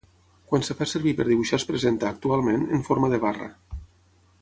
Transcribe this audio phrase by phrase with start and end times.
[0.51, 3.51] Quan es fa servir per dibuixar es presenta, actualment, en forma de barra.